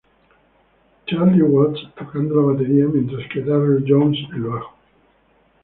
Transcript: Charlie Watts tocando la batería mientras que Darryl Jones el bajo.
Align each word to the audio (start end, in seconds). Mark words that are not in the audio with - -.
Charlie 1.05 1.43
Watts 1.43 1.93
tocando 1.95 2.33
la 2.39 2.53
batería 2.53 2.85
mientras 2.87 3.21
que 3.31 3.41
Darryl 3.41 3.85
Jones 3.87 4.17
el 4.33 4.41
bajo. 4.45 4.75